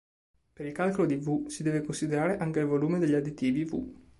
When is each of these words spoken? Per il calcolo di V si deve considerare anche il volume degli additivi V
Per 0.53 0.65
il 0.65 0.71
calcolo 0.71 1.05
di 1.05 1.17
V 1.17 1.45
si 1.45 1.61
deve 1.61 1.83
considerare 1.83 2.37
anche 2.39 2.59
il 2.61 2.65
volume 2.65 2.97
degli 2.97 3.13
additivi 3.13 3.65
V 3.65 3.85